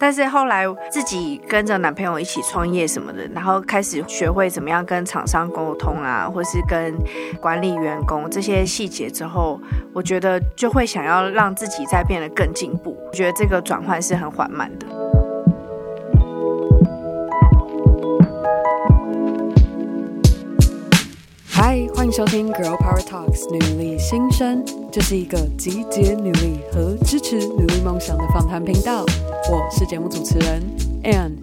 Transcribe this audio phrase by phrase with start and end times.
[0.00, 6.94] 但是后来自己跟着男朋友一起创业什么的，然后开始学会怎么样跟厂商沟通啊，或是跟
[7.40, 9.60] 管理员工这些细节之后，
[9.92, 12.96] 我觉得就会想要让自己再变得更进步。
[13.08, 14.86] 我觉得这个转换是很缓慢的。
[21.98, 29.04] 欢迎收听《Girl Power Talks》女力新生，这是一个集结女力和支持女力梦想的访谈频道。
[29.50, 30.62] 我是节目主持人
[31.02, 31.34] Anne，。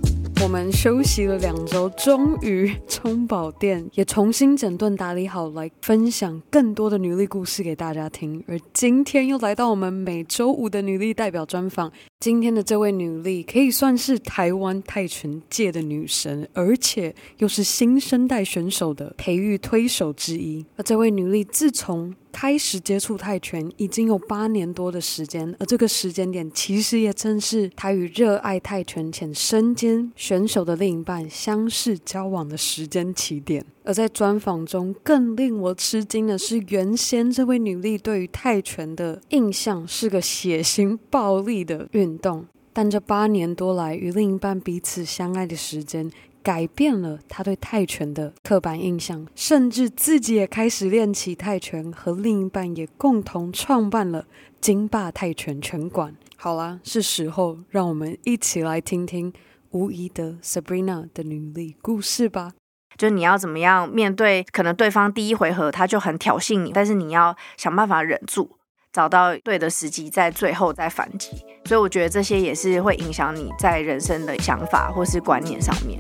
[0.41, 8.41] 我们休息了两周，终于充饱电，也重新整顿打理好，来分享更多的女力故事给大家听。
[8.47, 11.91] 而今天又来到我们每周五的女力代表专访。
[12.19, 20.65] 今天的这位女力可以算是台湾泰拳界的女神，而且又是新生代选手的培育推手之一。
[20.77, 33.63] 而这位女力自从开始接触泰拳已经有八年多的时间，而这个时间点其实也正是她与热爱泰拳且身兼选手的另一半相识交往的时间起点。
[33.85, 54.25] 而在专访中，更令我吃惊的是，原先这位女力对于泰拳的印象是个血腥暴力的运动，但这八年多来与另一半彼此相爱的时间，改变了她对泰拳的刻板印象，甚至自己也开始练起泰拳，和另一半也共同创办了
[54.59, 56.15] 金霸泰拳拳馆。
[56.35, 59.31] 好啦，是时候让我们一起来听听
[59.69, 62.53] 吴怡德 Sabrina 的女力故事吧。
[62.97, 68.57] 就你要怎么样面对，可能对方第一回合他就很挑衅你，但是你要想办法忍住，
[68.93, 71.31] 找到对的时机，在最后再反击。
[71.65, 75.99] 所以我觉得这些也是会影响你在人生的想法或是观念上面。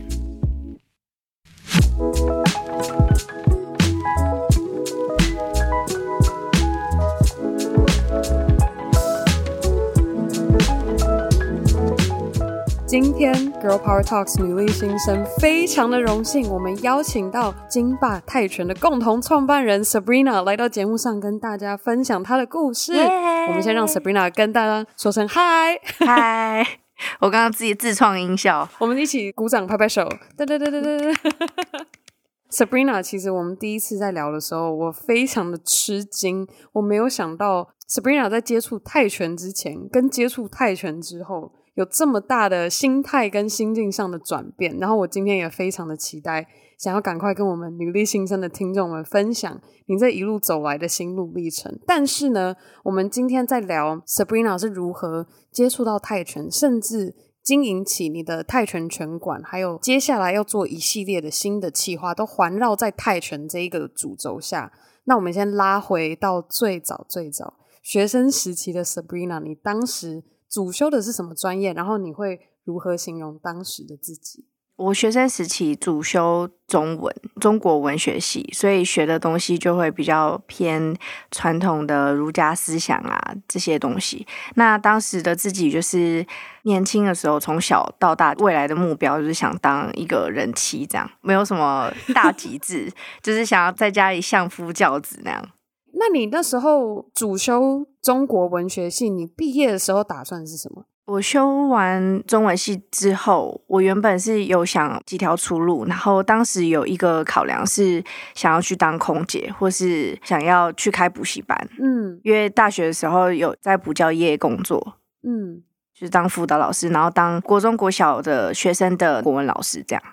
[12.87, 22.93] 今天 Girl Power Talks 女力新生非常的荣幸，我们邀请到金霸泰拳的共同创办人 Sabrina 来到节目上跟大家分享她的故事。
[22.93, 26.63] 我们先让 Sabrina 跟大家说声嗨嗨！
[27.19, 30.07] 我刚刚自己自创音效，我们一起鼓掌拍拍手。
[30.37, 31.85] 哒哒哒哒哒。
[32.51, 41.51] Sabrina，其实我们第一次在聊的时候，我非常的吃惊，我没有想到 Sabrina 在接触泰拳之前跟接触泰拳之后。
[41.75, 46.47] 有这么大的心态跟心境上的转变，然后我今天也非常的期待，
[46.79, 51.77] 想要赶快跟我们女力新生的听众们分享你这一路走来的心路历程。
[51.85, 64.71] 但是呢，我们今天在聊 Sabrina 是如何接触到泰拳，甚至经营起你的泰拳拳馆，还有接下来要做一系列的新的企划，都环绕在泰拳这一个主轴下。
[65.03, 70.23] 那我们先拉回到最早最早学生时期的 Sabrina，你当时。
[70.49, 71.73] 主修的是什么专业？
[71.73, 74.45] 然后你会如何形容当时的自己？
[74.77, 80.93] 我学生时期主修中文，中国文学系，所以学的东西就会比较偏
[81.31, 84.27] 传统的儒家思想啊这些东西。
[84.55, 86.27] 那当时的自己就是
[86.63, 92.91] 年轻的时候，从小到大未来的目标就是想当一个人妻，这样没有什么大 极致，
[93.23, 95.49] 就是想要在家里相夫教子那样。
[95.97, 100.85] 那你那时候主修中国文学系，你毕业的时候打算是什么？
[101.05, 108.03] 我修完中文系之后，我原本是有想几条出路，然后当时有一个考量是
[108.33, 111.55] 想要去当空姐，或是想要去开补习班。
[111.79, 115.61] 嗯，因为大学的时候有在补教业工作，嗯，
[115.93, 120.03] 就是当辅导老师，然后当国中国小的学生的国文老师这样。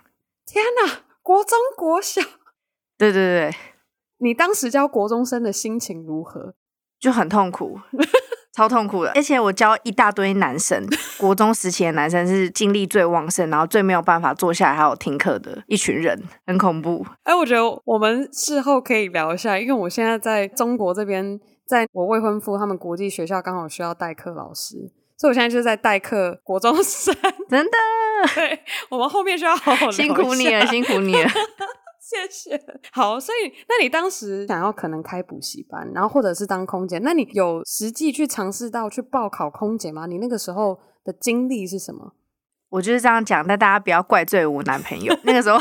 [0.44, 2.20] 天哪，国中国小？
[2.98, 3.56] 对对对对。
[4.22, 6.54] 你当时教国中生的心情如何？
[7.00, 7.80] 就很痛苦，
[8.54, 9.10] 超痛苦的。
[9.16, 10.86] 而且我教一大堆男生，
[11.18, 17.04] 国中时期的男生是精力最旺盛，然后最没有办法坐下来还有听课的一群人，很恐怖。
[17.24, 27.12] 哎，我觉得我们事后可以聊一下，因为我现在在中国这边，在我未婚夫他们国际学校刚好需要代课老师，所以我现在就在代课国中生，
[27.50, 27.72] 真的。
[28.36, 31.28] 对，我们后面需要好好辛苦你了， 辛苦你了。
[32.12, 32.62] 谢谢。
[32.92, 40.06] 好，所以那你当时想要可能开补习班，然后或者是当空姐，那你有实际去尝试到去报考空姐吗？
[40.06, 42.12] 你那个时候的经历是什么？
[42.68, 45.14] 我就是这样讲，但大家不要怪罪我男朋友。
[45.24, 45.58] 那个时候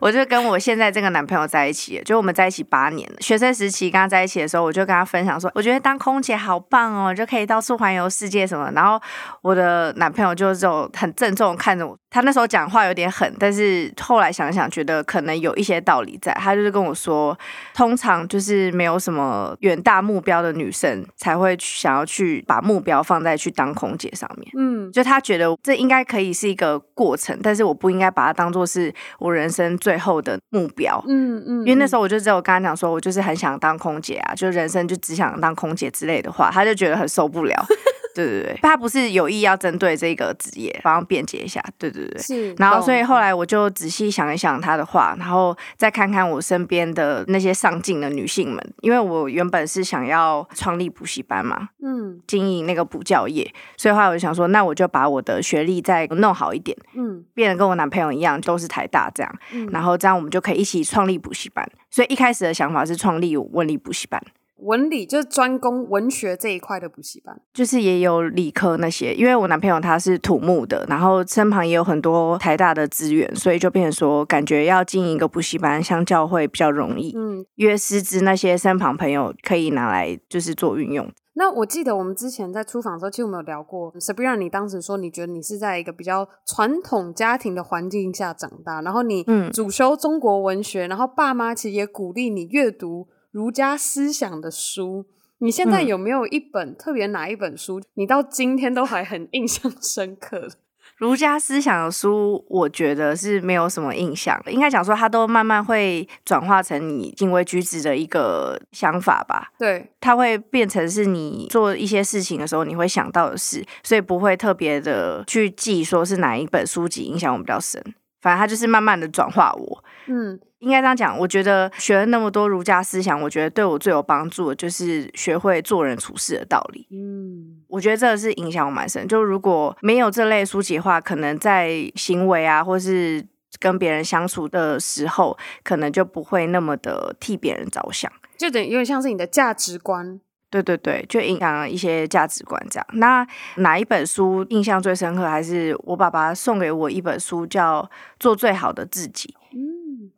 [0.00, 3.16] 我就跟我现在这个男朋友在一起，就我们在一起八年了。
[3.20, 8.70] 学生时期跟他在一起的时候，我就跟他分享说，我觉得当空姐好棒哦，就可以到处环游世界什么。
[8.74, 9.00] 然后
[9.42, 16.32] 我的男朋友就这种很郑重看着我，他那时候讲话有点狠，但是后来想想觉得可能有一些道理在。
[16.34, 17.36] 他就是跟我说，
[17.74, 24.50] 通常就是没有什么远大目标的女生才会想要去把目标放在去当空姐上面。
[24.58, 30.98] 嗯，就他觉得这应该可以是一个过程，但是我不应该把它当做是我人生最后的目标。
[31.06, 37.66] 嗯嗯，因为那时候我就只有跟他讲说，我就是很想当空姐啊，就人生就只想当空姐之类的话，他就觉得很受不了。
[38.14, 41.62] 对对对，他不是有意要针对这个职业，帮他辩解一下。
[41.76, 42.54] 对对对，是。
[42.54, 61.68] 然后所以后来我就仔细想一想他的话，然后再看看我身边的那些上进的女性们，因为我原本是想要创立补习班嘛，嗯，经营那个补教业，所以后来我就想说，那我就把我的学历再弄好一点，嗯，变得跟我男朋友一样，都是台大这样，嗯，然后这样我们就可以一起创立补习班。
[61.90, 64.20] 所以一开始的想法是创立文理补习班。
[64.56, 69.12] 文理就是专攻文学这一块的补习班，就是也有理科那些。
[69.14, 77.12] 因为我男朋友他是土木的，然后身旁也有很多台大的资源，所以就变成说，感觉要经营一个补习班，相较会比较容易。
[77.16, 81.10] 嗯，因为师资那些身旁朋友可以拿来就是做运用。
[81.36, 93.08] 那我记得我们之前在出访的时候，其实我们有聊过，Sabrina，你当时说你觉得你是在一个比较传统家庭的环境下长大，然后你嗯主修中国文学，然后爸妈其实也鼓励你阅读。
[93.34, 95.06] 儒家思想的书，
[95.38, 100.48] 你现在有没有一本、嗯、特别哪一本书，你到今天都还很印象深刻？
[100.98, 104.52] 儒家思想的书，我觉得是没有什么印象的。
[104.52, 109.50] 应该讲说，它都慢慢会转化成你行为举止的一个想法吧。
[109.58, 117.82] 对，它会变成是你做一些事情的时候你会想到的事，所以不会特别的去记说是哪一本书籍影响我比较深。
[118.20, 119.84] 反正它就是慢慢的转化我。
[120.06, 120.38] 嗯。
[120.64, 126.86] 应该这样讲，我觉得学了那么多儒家思想，我觉得对我最有帮助的就是学会做人处事的道理。
[126.90, 129.06] 嗯，我觉得这个是影响我蛮深。
[129.06, 133.24] 就如果没有这类书籍的话，可能在行为啊，或是
[133.60, 140.20] 跟别人相处的时候，可能就不会那么的替别人着想，就等于有点像是你的价值观。
[140.50, 142.86] 对对对，就影响了一些价值观这样。
[142.92, 143.26] 那
[143.56, 145.28] 哪一本书印象最深刻？
[145.28, 147.82] 还是我爸爸送给我一本书，叫
[148.20, 149.34] 《做最好的自己》。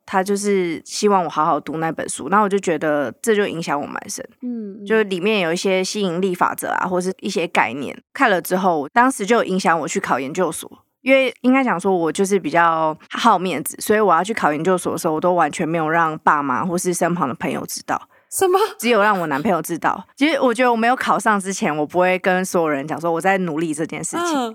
[0.04, 10.70] 他就是希望我好好读那本书，那我就觉得这就影响我蛮深，嗯，就里面有一些吸引力法则啊，或是一些概念，看了之后，当时就影响我去考研究所，
[11.02, 18.00] 因为应该讲说我就是比较好面子，所以我要去考研究所的时候，我都完全没有让爸妈或是身旁的朋友知道，
[18.30, 18.58] 什么？
[18.78, 20.06] 只有让我男朋友知道。
[20.16, 24.26] 其实我觉得我没有考上之前，我不会跟所有人讲说我在努力这件事情。
[24.26, 24.50] 嗯，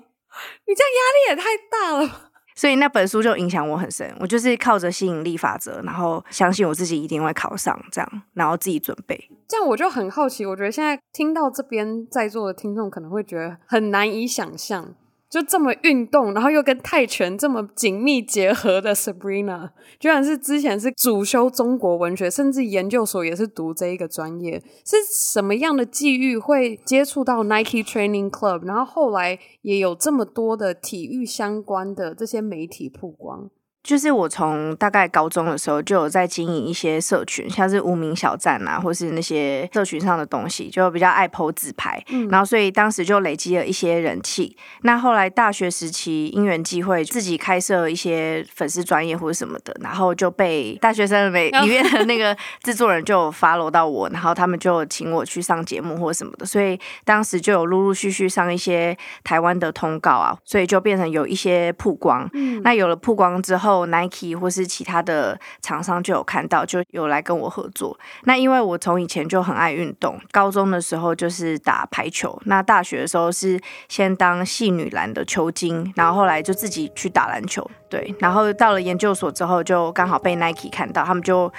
[0.66, 2.31] 你这样压力也太大了。
[2.56, 9.30] 所以那本书就影响我很深，我就是靠着吸引力法则，然后相信我自己一定会考上，这样，然后自己准备。
[9.48, 14.94] 这样我就很好奇，我觉得现在听到这边在座的听众可能会觉得很难以想象。
[15.32, 33.50] 就这么运动，然后又跟泰拳这么紧密结合的 Sabrina，居然是之前是主修中国文学，甚至研究所也是读这一个专业，是什么样的际遇会接触到 Nike Training Club，然后后来也有这么多的体育相关的这些媒体曝光？
[33.84, 44.56] 就是我从大概高中的时候就有在经营一些社群，像是无名小站啊，或是那些社群上的东西，就比较爱 po 自拍，嗯，然后所以当时就累积了一些人气。
[44.84, 62.30] 那后来大学时期因缘际会，自己开设一些粉丝专业或者什么的，然后就被大学生里面的那个制作人就 follow 到我，然后他们就请我去上节目或者什么的，所以当时就有陆陆续续上一些台湾的通告啊，所以就变成有一些曝光。
[62.34, 63.71] 嗯，那有了曝光之后。
[63.72, 67.98] 后 Nike 或是其他的厂商就有看到，就有来跟我合作。
[68.24, 77.66] 那因为我从以前就很爱运动，高中的时候就是打排球，那大学的时候是先当系女篮的球精，然后后来就自己去打篮球。
[77.90, 81.52] 对，然后到了研究所之后，就刚好被 Nike 看到，他们就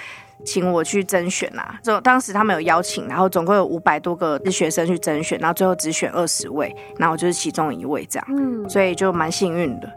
[0.43, 1.79] 请我去甄选啊。
[1.83, 8.27] 就当时他们有邀请，然后总共有五百多个学生去甄选，然后最后只选二十位，然后我就是其中一位这样。
[8.29, 9.87] 嗯，所以就蛮幸运的。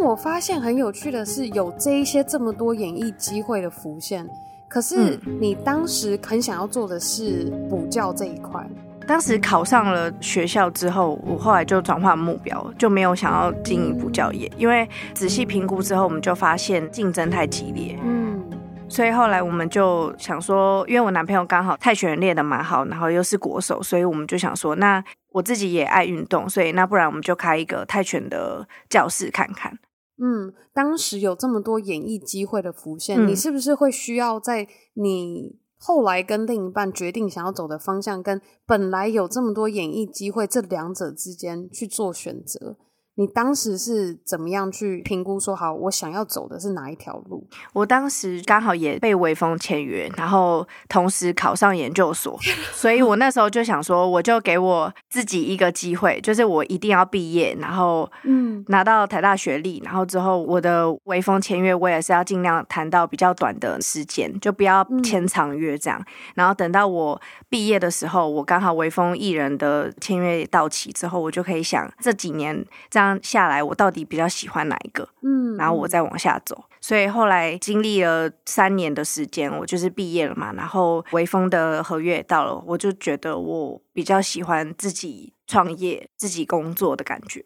[0.00, 4.26] 我发现很有趣的是，有这一些这么多演艺机会的浮现，
[4.68, 8.64] 可是你当时很想要做的是补教这一块。
[9.06, 17.98] 当时考上了学校之后，我后来就转换目标，就没有想要经营补教业，因为仔细评估之后，我们就发现竞争太激烈。
[18.02, 18.40] 嗯。
[18.88, 25.02] 所以后来我们就想说，因为我男朋友刚好泰拳练得蛮好，然后又是国手，所以我们就想说，那
[25.32, 29.72] 我自己也爱运动，所以那不然我们就开一个泰拳的教室看看。
[30.20, 42.76] 嗯，当时有这么多演艺机会的浮现，嗯，你是不是会需要在你后来跟另一半决定想要走的方向，跟本来有这么多演艺机会这两者之间去做选择？
[43.20, 47.46] 你当时是怎么样去评估说好，我想要走的是哪一条路？
[47.74, 52.38] 我当时刚好也被微风签约，然后同时考上研究所，
[52.72, 66.02] 所以我那时候就想说，我就给我自己一个机会，就是我一定要毕业，然后嗯拿到台大学历，然后之后我的微风签约，我也是要尽量谈到比较短的时间，就不要签长约这样。
[66.34, 73.09] 然后等到我毕业的时候，我刚好微风艺人的签约到期之后，我就可以想这几年这样。
[73.22, 75.08] 下来，我到底比较喜欢哪一个？
[75.22, 76.64] 嗯，然后我再往下走。
[76.80, 80.52] 所以后来经历了三年的时间，我就是毕业了嘛。
[80.54, 87.44] 然后微风的合约也到了，我就觉得我比较喜欢自己创业、自己工作的感觉。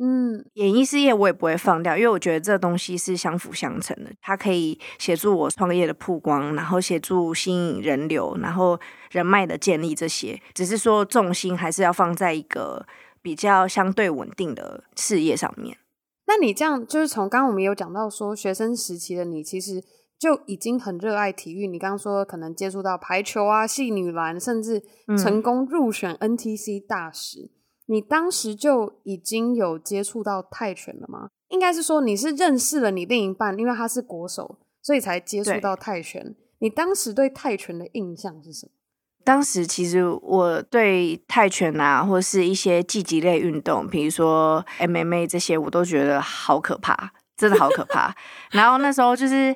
[0.00, 4.10] 嗯，演艺事业我也不会放掉，因为我觉得这东西是相辅相成的。
[4.20, 10.40] 它可以协助我创业的曝光，然后协助吸引人流，然后人脉的建立这些。
[10.54, 12.84] 只是说重心还是要放在一个。
[13.22, 15.78] 比较相对稳定的事业上面，
[16.26, 19.82] 那你这样就是从刚刚我们有讲到说，学生时期的你其实
[20.18, 21.66] 就已经很热爱体育。
[21.66, 24.82] 你刚刚说可能接触到排球啊、系女篮，甚至
[25.16, 27.44] 成功入选 NTC 大使。
[27.44, 27.50] 嗯。
[27.86, 31.28] 你当时就已经有接触到泰拳了吗？
[31.48, 36.34] 应该是说你是认识了你另一半，因为他是国手，所以才接触到泰拳。
[36.60, 38.72] 你当时对泰拳的印象是什么？
[39.24, 48.14] 当时其实我对泰拳啊，或是一些竞技类运动，比如说 MMA 这些，我都觉得好可怕，真的好可怕。
[48.52, 49.54] 然后那时候就是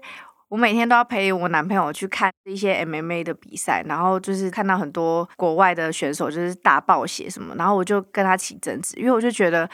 [0.49, 9.69] 我每天都要陪我男朋友去看一些 MMA 的比赛，然后就是看到很多国外的选手就是大暴血什么，然后我就跟他起争执，因为我就觉得。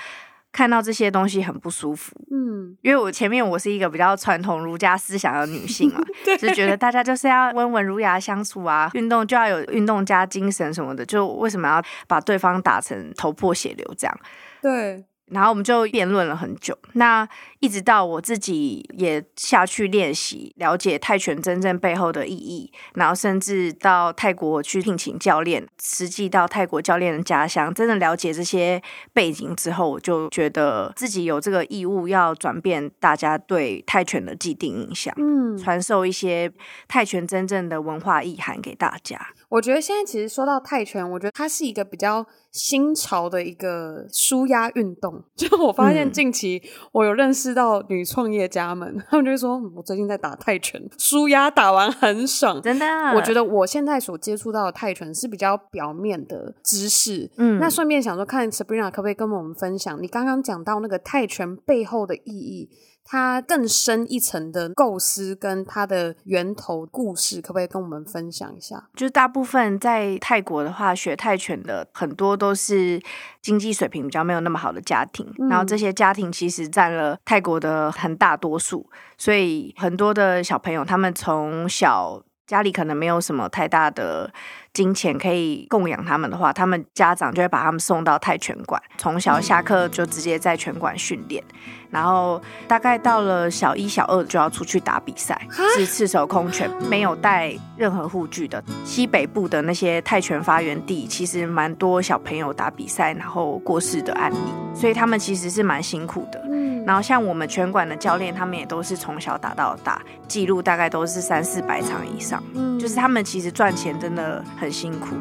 [0.52, 14.20] 看到这些东西很不舒服，嗯，因为我前面我是一个比较传统儒家思想的女性嘛， 对就觉得大家就是要温文儒雅相处啊，运动就要有运动家精神什么的，就为什么要把对方打成头破血流这样？
[14.60, 15.04] 对。
[15.26, 17.26] 然后我们就辩论了很久，那
[17.62, 36.52] 一直到我自己也下去练习，了解泰拳真正背后的意义，然后甚至到泰国去聘请教练，实际到泰国教练的家乡，真的了解这些背景之后，我就觉得自己有这个义务要转变大家对泰拳的既定印象，嗯，传授一些
[36.88, 39.16] 泰拳真正的文化意涵给大家。
[39.48, 45.22] 我觉得现在其实说到泰拳，我觉得它是一个比较新潮的一个舒压运动。
[45.36, 57.30] 就我发现近期我有认识到女创业家们，嗯、 他们就会说：“我最近在打泰拳，舒压打完很爽。”真的，我觉得我现在所接触到的泰拳是比较表面的知识。
[57.36, 62.70] 嗯，那顺便想说，看 Sabrina 可不可以跟我们分享你刚刚讲到那个泰拳背后的意义？
[63.04, 68.88] 它更深一层的构思跟它的源头故事，可不可以跟我们分享一下？
[68.94, 73.00] 就是大部分在泰国的话，学泰拳的很多都是
[73.40, 84.32] 经济水平比较没有那么好的家庭，嗯、然后这些家庭其实占了泰国的很大多数，所以很多的小朋友他们从小家里可能没有什么太大的。
[84.72, 91.44] 金钱可以供养他们的话，他们家长就会把他们送到泰拳馆，从小下课就直接在拳馆训练，
[91.92, 95.40] 然后大概到了小一、小二就要出去打比赛，
[95.76, 98.64] 是赤手空拳，没有带任何护具的。
[98.82, 104.36] 西北部的那些泰拳发源地，其实蛮多小朋友打比赛然后过世的案例，
[104.74, 106.42] 所以他们其实是蛮辛苦的。
[106.86, 112.42] 然后像我们拳馆的教练，他们也都是从小打到大，记录大概都是三四百场以上。
[112.54, 115.14] 嗯，就是他们其实赚钱真的很辛苦。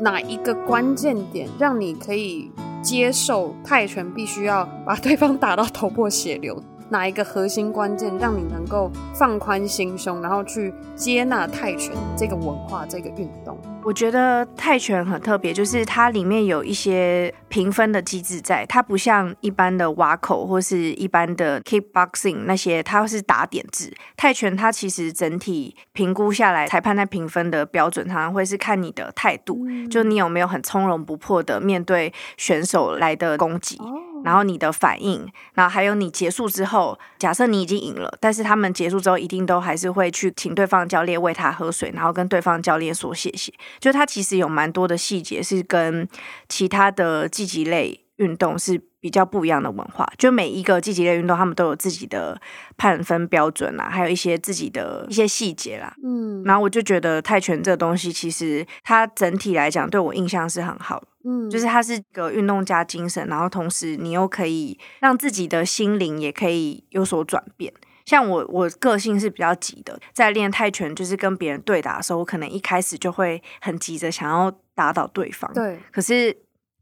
[0.00, 2.50] 哪一个关键点让你可以
[2.82, 6.60] 接受泰拳必须要把对方打到头破血流？
[6.88, 13.56] 哪一个核心关键让你能够放宽心胸，然后去接纳泰拳这个文化、这个运动？
[13.82, 23.92] 我觉得泰拳很特别，就是它里面有一些评分的机制在，它不像一般的挖口或是一般的 kickboxing 那些，它是打点制。
[24.16, 33.78] 泰拳它其实整体评估下来，裁判在评分的标准，它会是看你的态度，就你有没有很从容不迫的面对选手来的攻击。
[34.24, 43.52] 然后你的反应，然后还有你结束之后，假设你已经赢了，但是他们结束之后一定都还是会去请对方教练喂他喝水，然后跟对方教练说谢谢。
[43.78, 46.08] 就他其实有蛮多的细节是跟
[46.48, 50.06] 其他的积极类运动是比较不一样的文化。
[50.18, 52.40] 就每一个季节的运动，他们都有自己的
[52.76, 55.94] 判分标准啦，还有一些自己的一些细节啦。
[56.04, 61.06] 嗯，然后我就觉得泰拳这个东西，其实它整体来讲对我印象是很好的。
[61.24, 67.72] 嗯，就是它是一个运动家精神，然后同时你又可以让自己的心灵也可以有所转变。
[68.06, 75.52] 像我，我个性是比较急的，在练泰拳就是跟别人对打的时候，我可能一开始就会很急着想要打倒对方。
[75.52, 76.36] 对，可是。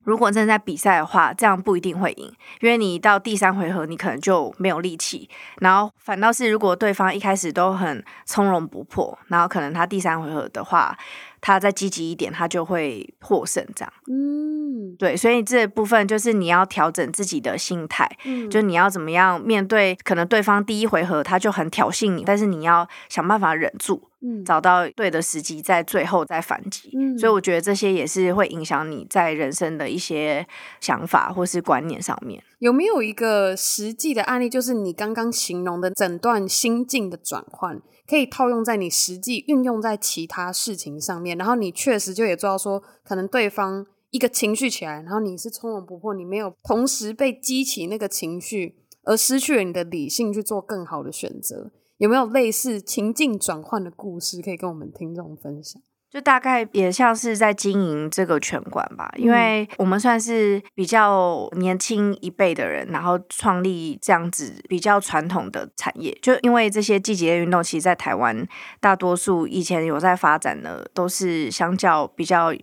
[0.09, 5.29] 如果正在比赛的话，这样不一定会赢，因为你到第三回合你可能就没有力气，
[5.61, 10.97] 然后反倒是如果对方一开始都很从容不迫，然后可能他第三回合的话，
[11.41, 13.65] 他再积极一点，他就会获胜。
[13.75, 24.09] 这样，嗯，对，所以这部分就是你要调整自己的心态，嗯，就你要怎么样面对，可能对方第一回合他就很挑衅你，但是你要想办法忍住。
[24.21, 26.91] 嗯，找到对的时机，在最后再反击。
[26.99, 30.45] 嗯，所以我觉得这些也是会影响你在人生的一些
[30.81, 32.43] 想法或是观念上面。
[32.59, 41.37] 有没有一个实际的案例，就是你刚刚形容的整段心境的转换，可以套用在你实际运用在其他事情上面？
[41.37, 51.71] 然后你确实就也做到说，可能对方一个情绪起来，然后你是从容不迫，你没有同时被激起那个情绪，而失去了你的理性去做更好的选择。
[51.99, 55.83] 有没有类似情境转换的故事可以跟我们听众分享？
[56.11, 66.17] 就大概也像是在经营这个拳馆吧，因为我们算是比较年轻一辈的人，然后创立这样子比较传统的产业。
[66.23, 68.47] 就因为这些季节运动，其实，在台湾
[68.81, 72.55] 大多数以前有在发展的，都是相较比较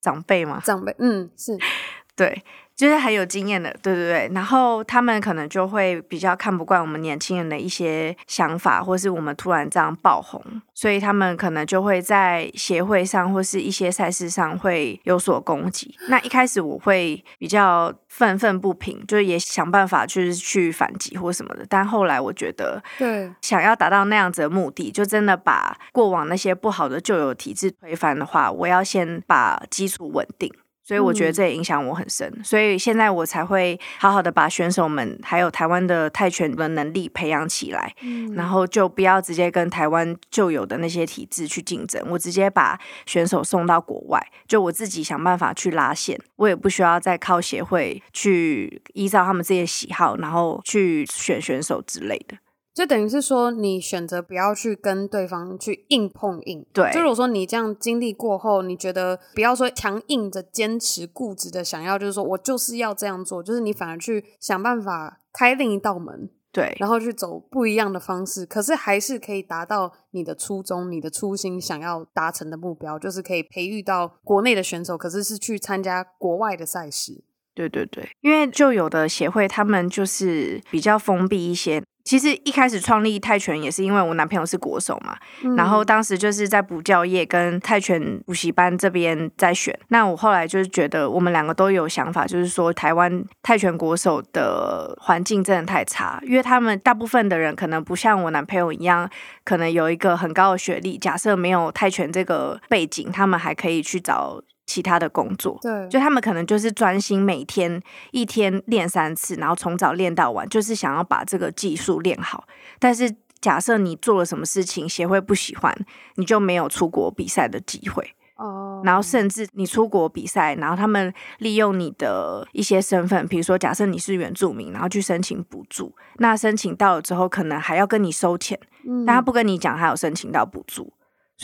[0.00, 1.58] 长辈嘛，长辈，嗯，是
[2.16, 2.42] 对。
[2.76, 10.42] 就是很有经验的，对对对，然后他们可能就会比较看不惯我们年轻人的一些想法，或是我们突然这样爆红，
[10.74, 15.94] 所以他们可能就会在协会上或是一些赛事上会有所攻击。
[16.08, 30.52] 那一开始我会比较愤愤不平，就是也想办法就是去反击或什么的，但后来我觉得，对，想要达到那样子的目的，就真的把过往那些不好的旧有体制推翻的话，我要先把基础稳定。
[30.84, 37.94] 所以我觉得这也影响我很深，所以现在我才会好好的把选手们还有台湾的泰拳的能力培养起来，
[38.34, 52.36] 然后就不要直接跟台湾旧有的那些体制去竞争，我直接把选手送到国外，就我自己想办法去拉线，我也不需要再靠协会去依照他们自己的喜好，然后去选选手之类的。
[52.74, 56.66] 就等于是说，你选择不要去跟对方去硬碰硬。
[56.72, 77.22] 对，就如果说你这样经历过后，你觉得不要说强硬的坚持、固执的想要，就是说我就是要这样做，就是你反而去想办法开另一道门，对，然后去走不一样的方式，可是还是可以达到你的初衷、你的初心想要达成的目标，就是可以培育到国内的选手，可是是去参加国外的赛事。
[77.54, 81.80] 对对对，因为就有的协会他们就是比较封闭一些。
[82.04, 89.76] 其实一开始创立泰拳也是因为我男朋友是国手嘛，嗯、然后当时就是在补教业跟泰拳补习班这边在选。
[89.88, 99.08] 那我后来就是觉得我们两个都有想法，就是说台湾泰拳国手的环境真的太差，因为他们大部分的人可能不像我男朋友一样，
[99.42, 100.98] 可能有一个很高的学历。
[100.98, 104.42] 假设没有泰拳这个背景，他们还可以去找。
[104.66, 107.80] 其他的工作，对，就他们可能就是专心每天
[108.12, 112.44] 一天练三次，然后从早练到晚，就是想要把这个技术练好。
[112.78, 115.76] 但是假设你做了什么事情，协会不喜欢，
[116.16, 118.80] 你就没有出国比赛的机会哦。
[118.84, 130.92] 然后甚至你出国比赛，然后他们利用你的一些身份，比如说假设你是原住民，然后去申请补助，那申请到了之后，可能还要跟你收钱，嗯，但他不跟你讲，他有申请到补助。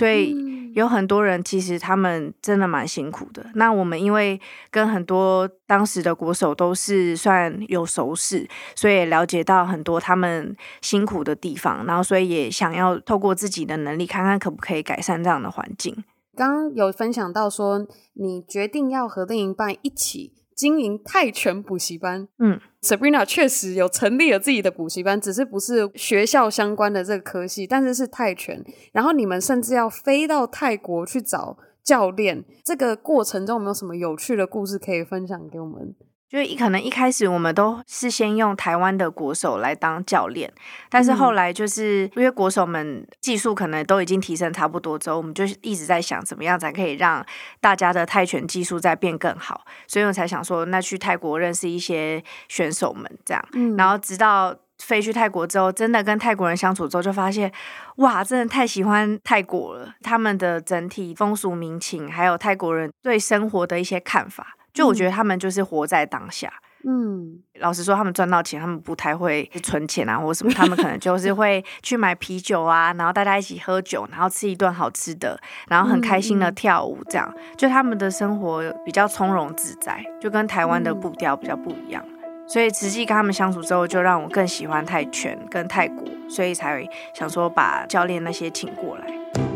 [0.00, 3.44] 所以有很多人其实他们真的蛮辛苦的。
[3.54, 16.02] 那我们因为跟很多当时的国手都是算有熟识，所以也了解到很多他们辛苦的地方，然后所以也想要透过自己的能力，看看可不可以改善这样的环境。
[16.34, 20.32] 刚刚有分享到说，你决定要和另一半一起。
[20.60, 28.62] 经营泰拳补习班，嗯，Sabrina 确实有成立了自己的补习班，只是不是学校相关的这个科系，但是是泰拳。
[28.92, 35.94] 然后你们甚至要飞到泰国去找教练，这个过程中有没有什么有趣的故事可以分享给我们
[36.30, 40.48] 就一可能一开始我们都是先用台湾的国手来当教练，
[40.88, 47.26] 但是后来就是因为国手们技术可能都已经提升差不多之后，我们就一直在想怎么样才可以让
[47.60, 57.52] 大家的泰拳技术再变更好，所以我才想说，那去泰国认识一些选手们这样，嗯，然后直到飞去泰国之后，真的跟泰国人相处之后，就发现
[57.96, 64.56] 哇，真的太喜欢泰国了，他们的整体风俗民情，还有泰国人对生活的一些看法。
[64.72, 66.52] 就我觉得他们就是活在当下。
[66.83, 82.02] 嗯，老实说，他们赚到钱，他们不太会存钱啊，或什么，他们可能就是会 去买啤酒啊，然后大家一起喝酒，然后吃一顿好吃的，然后很开心的跳舞，这样，就他们的生活比较从容自在，就跟台湾的步调比较不一样。
[82.48, 86.83] 所以实际跟他们相处之后，就让我更喜欢泰拳跟泰国，所以才
[87.14, 89.49] 想说把教练那些请过来。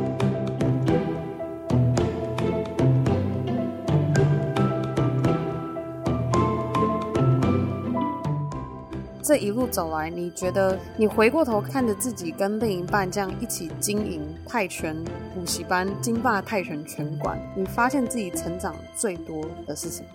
[9.25, 14.95] 这一路走来，你觉得你回过头看着自己跟另一半这样一起经营泰拳
[15.35, 20.09] 补习班、金霸泰拳拳馆，你发现自己成长最多的是什么？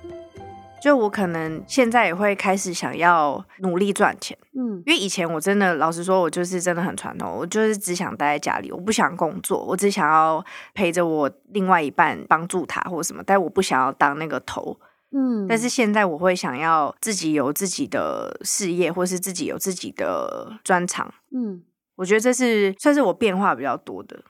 [0.80, 10.45] 就我可能现在也会开始想要努力赚钱，嗯，因为以前我真的老实说，我就是真的很传统，我就是只想待在家里，我不想工作，我只想要
[10.76, 14.80] 陪着我另外一半，帮助他或什么，但我不想要当那个头。
[15.12, 21.13] 嗯，但是现在我会想要自己有自己的事业，或是自己有自己的专长。
[21.32, 21.63] 嗯，
[21.95, 24.24] 我觉得这是算是我变化比较多的。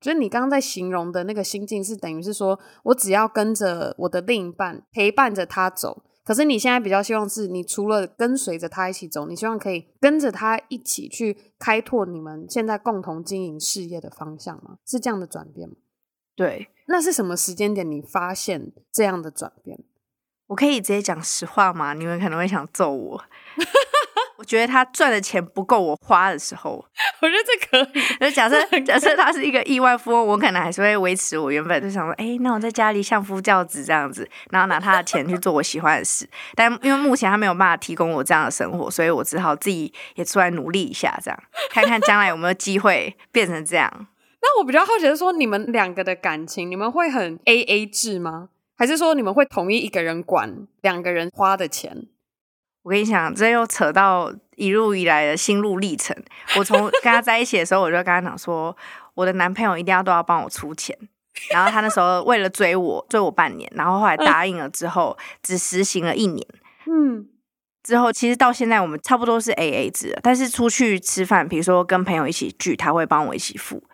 [0.00, 6.02] 就是你刚刚在形容的那个心境，是等于是说我只要跟着我的另一半陪伴着他走。
[6.22, 14.76] 可是你现在比较希望是，你除了跟随着他一起走，你希望可以跟着他一起去开拓你们现在共同经营事业的方向吗？
[14.86, 15.74] 是这样的转变吗？
[16.36, 19.82] 对，那是什么时间点你发现这样的转变？
[20.50, 21.94] 我可以直接讲实话吗？
[21.94, 23.24] 你们可能会想揍我。
[24.36, 26.84] 我觉得他赚的钱不够我花的时候，
[27.22, 28.02] 我觉得这可以。
[28.18, 36.28] 就假设假设他是一个亿万富翁，我可能还是会维持我原本就想说，哎、欸，那我在家里相夫教子这样子，然后拿他的钱去做我喜欢的事。
[36.56, 43.88] 但因为目前他没有办法提供我这样的生活，所以我只好自己也出来努力一下，这样看看将来有没有机会变成这样。
[44.42, 48.48] 那我比较好奇的是说，你们两个的感情，你们会很 AA 制吗？
[48.80, 52.06] 还是说你们会统一一个人管两个人花的钱？
[52.82, 56.16] 我跟你讲，这又扯到一路以来的心路历程。
[56.56, 58.74] 我从 跟他在一起的时候，我就跟他讲说，
[59.12, 60.96] 我的男朋友一定要都要帮我出钱。
[61.50, 66.46] 然后他那时候为了追我，追我半年，然后后来答应了之后，只实行了一年。
[66.86, 67.28] 嗯，
[67.82, 73.84] 之后其实到现在我们差不多是 AA 制，但是出去吃饭，比如说跟朋友一起聚，他会帮我一起付。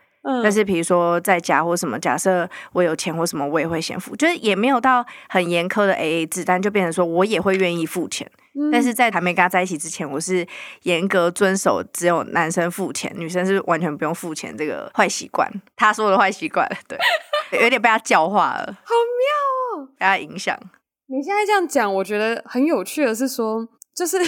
[0.42, 8.28] 但是，比如说在家或什么，假设我有钱或什么，我也会先付，就是也没有到很严苛的 AA 制，但就变成说我也会愿意付钱。
[8.58, 10.46] 嗯、但是在还没跟他在一起之前，我是
[10.82, 15.48] 严格遵守只有男生付钱，女生是完全不用付钱这个坏习惯。
[15.76, 16.98] 他说的坏习惯，对，
[17.62, 18.94] 有点被他教化了，好
[19.76, 20.58] 妙哦，被他影响。
[21.08, 24.18] 你现在这样讲，我觉得很有趣的是说，就是。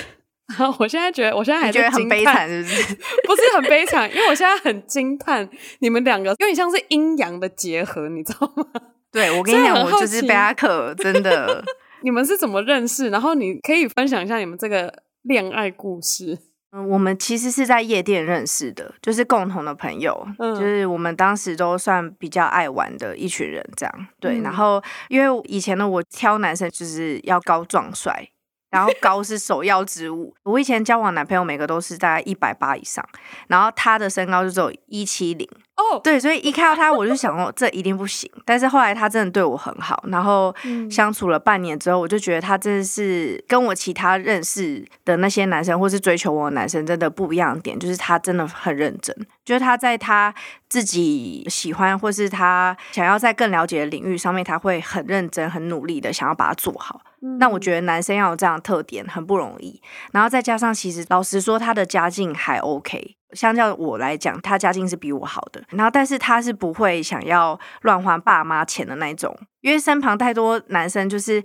[0.79, 2.95] 我现在觉得，我现在还觉得很悲惨，是不是？
[3.27, 5.49] 不是很悲惨，因为我现在很惊叹
[5.81, 8.65] 你们两个有点像是阴阳的结合，你知道吗？
[9.13, 11.65] 对，我跟你讲，我就是贝拉克，真的。
[12.03, 13.11] 你们是怎么认识？
[13.11, 16.39] 然后你可以分享一下你们这个恋爱故事。
[16.71, 24.07] 嗯，我们其实是在夜店认识的，就是共同的朋友，嗯、就是我们当时都算比较爱玩的一群人，这样。
[24.21, 28.29] 对，嗯、然后因为以前的我挑男生就是要高壮帅。
[28.71, 30.35] 然后高是首要之物。
[30.45, 33.07] 我以前交往男朋友每个都是在一百八以上，
[33.49, 35.49] 然后他的身高就只有一七零。
[35.79, 38.29] 哦，对，所以一看到他我就想说这一定不行。
[38.45, 40.53] 但是后来他真的对我很好，然后
[40.91, 49.15] 相处了半年之后，我就觉得他真的是跟我其他认识的那些男生或是追求我的男生真的不一样的点，就是他真的很认真，
[49.45, 50.35] 就是他在他
[50.69, 57.01] 自己喜欢或是他想要在更了解的领域上面，他会很认真、很努力的想要把它做好。
[57.39, 59.81] 那我觉得男生要有这样的特点很不容易，
[60.13, 65.63] 然后再加上其实老实说他的家境还 OK，相较我来讲，他家境是比我好的。
[65.71, 71.43] 然后但是他是不会想要乱花爸妈钱的那种，因为身旁太多男生就是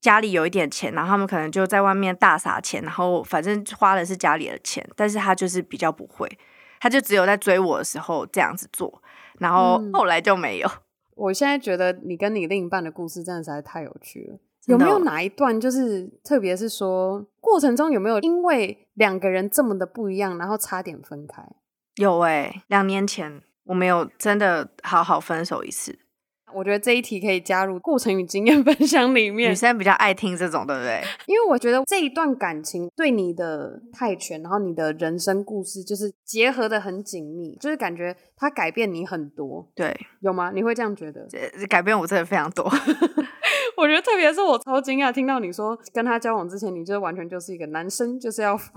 [0.00, 6.30] 家里有一点钱，然后他们可能就在外面大撒钱，然后反正花的是家里的钱，但是他就是比较不会，
[6.78, 9.02] 他就只有在追我的时候这样子做，
[9.38, 10.70] 然后后来就没有。
[11.16, 14.38] 我现在觉得你跟你另一半的故事真的实在太有趣了。
[14.66, 21.42] 有没有哪一段，就是特别是说过程中有没有因为两个人这么的不一样，然后差点分开？
[21.96, 25.98] 有哎、欸，两年前我没有真的好好分手一次。
[26.54, 29.50] 我觉得这一题可以加入过程与经验分享里面。
[29.50, 31.02] 女生比较爱听这种，对不对？
[31.26, 39.68] 因为我觉得这一段感情对你的泰拳，然后你的人生故事，就是结合的很紧密，就是感觉它改变你很多。
[39.74, 40.50] 对，有吗？
[40.54, 41.28] 你会这样觉得？
[41.68, 42.70] 改变我真的非常多。
[43.76, 48.70] 我觉得特别是我超惊讶听到你说跟他交往之前，你就完全就是一个男生，就是要付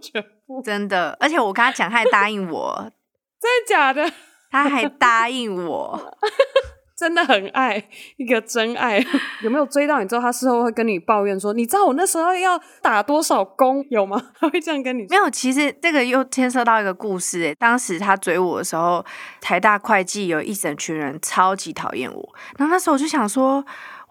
[0.00, 0.62] 全部。
[0.62, 2.92] 真的，而且我跟他讲，他还答应我。
[3.40, 4.12] 真的假的？
[4.50, 6.00] 他还答应我。
[6.96, 9.04] 真的很爱一个真爱，
[9.42, 15.04] 有没有追到你之后，他事后会跟你抱怨说：“你知道我那时候要打多少工，有吗？” 他会这样跟你。
[15.10, 17.54] 没有，其实这个又牵涉到一个故事诶。
[17.58, 19.04] 当时他追我的时候，
[19.40, 23.64] 台大会计有一整群人超级讨厌我，然后那时候我就想说。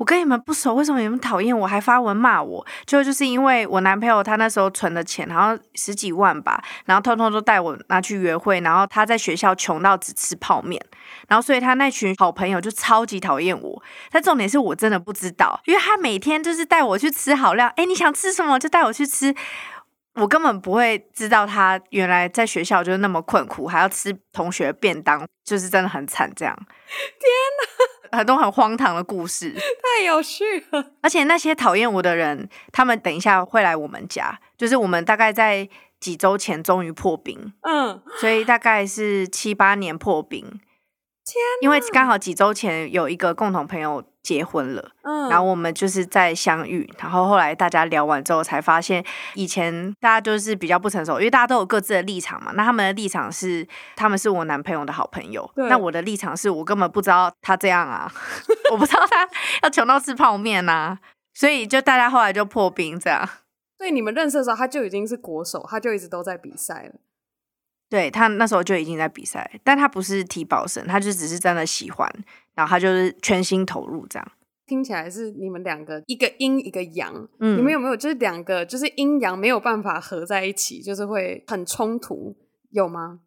[0.03, 2.65] 我跟你们不熟，为什么你们讨厌我，还发文骂我？
[2.85, 10.77] 就就是因为我男朋友他那时候存的钱，然后十几万吧，然后通通都带我拿去约会，然后他在学校穷到只吃泡面，
[11.29, 13.81] 然后所以他那群好朋友就超级讨厌我。
[14.11, 19.33] 但重点是我真的不知道，因为他每天就是带我去吃好料，哎，你想吃什么就带我去吃。
[20.15, 26.55] 我根本不会知道他原来在学校就是那么困苦，还要吃同学便当，就是真的很惨这样。
[26.55, 27.29] 天
[28.11, 30.91] 哪， 很多很荒唐的故事，太有趣了。
[31.01, 35.67] 而且那些讨厌我的人，他们等一下会来我们家，就是我们大概在
[35.99, 40.41] 几周前终于破冰，嗯，所以大概是七八年破冰。
[41.25, 49.03] 天，因为刚好几周前有一个共同朋友结婚了，嗯，然后我们就是在相遇，然后后来大家聊完之后才发现，
[49.35, 52.53] 以前大家就是比较不成熟，因为大家都有各自的立场嘛。
[52.55, 58.09] 那他们的立场是，他们是我男朋友的好朋友，对那我的立场是我根本不知道他这样啊，
[58.71, 59.27] 我不知道他
[59.61, 60.97] 要穷到吃泡面啊，
[61.33, 63.27] 所以就大家后来就破冰这样。
[63.77, 66.93] 所以你们认识的时候，他就已经是国手，他就一直都在比赛了。
[67.93, 72.11] 对，他那时候就已经在比赛，但他不是体保生，他就只是真的喜欢，
[72.55, 74.31] 然后他就是全心投入这样。
[74.65, 82.35] 听起来是你们两个一个阴一个阳，嗯，你们有没有就是两个就是阴阳没有办法合在一起，就是会很冲突，
[82.71, 83.19] 有吗？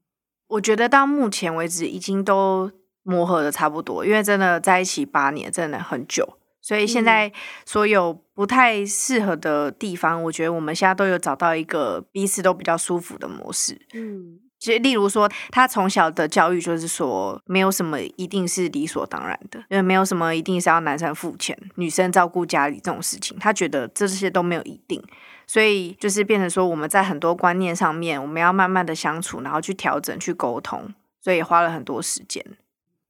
[0.49, 2.69] 我觉得到目前为止已经都
[3.05, 6.39] 磨合的差不多，因为真的在一起八年，真的很久。
[6.61, 7.33] 所以现在
[7.65, 13.81] 所有不太适合的地方，嗯、我觉得我们现在都有找到一个彼此都比较舒服的模式。
[13.95, 14.41] 嗯。
[14.67, 25.01] 就例如说，他从小的教育就是说，没有什么一定是理所当然的，因为没有什么一定是要男生付钱，女生照顾家里这种事情，他觉得这些都没有一定，
[25.47, 32.45] 所以就是变成说，我们在很多观念上面，我们要慢慢的相处，然后去调整、去沟通，所以花了很多时间。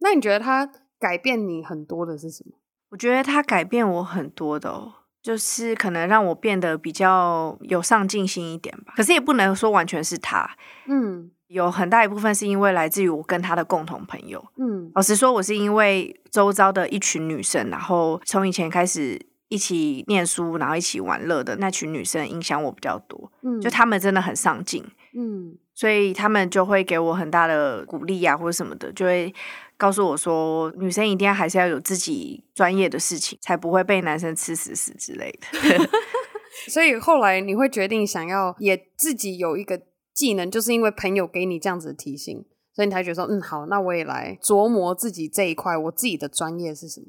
[0.01, 2.53] 那你觉得他改变你很多的是什么？
[2.91, 4.93] 我觉得他改变我很多的哦，
[5.23, 8.93] 就是可能让我变得比较有上进心一点吧。
[8.95, 10.55] 可是也不能说完全是他，
[10.87, 11.31] 嗯。
[11.49, 14.45] 有很大一部分是因为来自于我跟他的共同朋友。
[14.57, 23.31] 嗯，老实说，我是因为周遭的一群女生，然后从以前开始一起念书，然后一起玩乐的那群女生影响我比较多。
[23.43, 24.85] 嗯，就他们真的很上进。
[25.15, 29.33] 嗯，所以他们就会给我很大的鼓励啊，或者什么的，就会
[29.77, 35.89] 告诉我说，女生一定要还是要有自己专业的事情，才不会被男生吃死死之类的。
[36.69, 39.81] 所以后来你会决定想要也自己有一个。
[40.17, 47.07] 技能就是因为朋友给你这样子的提醒，所以你才觉得说，嗯，好，那我也来琢磨自己这一块，我自己的专业是什么？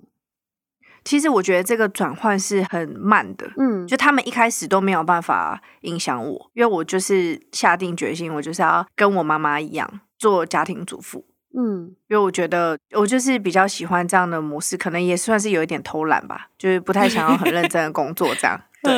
[1.05, 11.23] 其实我觉得这个转换是很慢的，嗯，就他们一开始都没有办法影响我，因为我就是下定决心，我就是要跟我妈妈一样做家庭主妇，
[11.59, 18.61] 嗯，因为我觉得我就是比较喜欢这样的模式，可能也算是有一点偷懒吧，就是不太想要很认真的工作这样。
[18.83, 18.93] 对，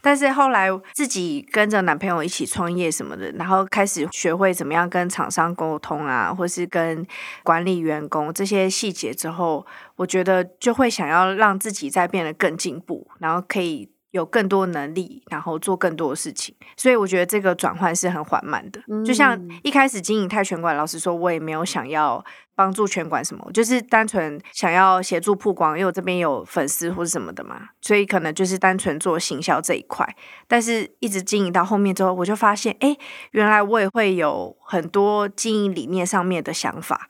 [0.00, 7.04] 但是后来自己跟着男朋友一起创业什么的，然后开始学会怎么样跟厂商沟通啊，或是跟
[7.42, 13.90] 管理员工这些细节之后，我觉得就会想要让自己再变得更进步，然后可以。
[14.14, 18.80] 有更多能力，然后做更多的事情，所以我觉得这个转换是很缓慢的。
[18.88, 22.24] 嗯、就像一开始经营泰拳馆，老实说，我也没有想要
[22.54, 30.08] 帮助拳馆什么，就是单纯想要协助曝光，因为我这边有粉丝或者什么的嘛，所以可能就是单纯做行销这一块。
[30.46, 32.96] 但是一直经营到后面之后，我就发现，哎，
[33.32, 37.08] 原来我也会有很多经营理念上面的想法。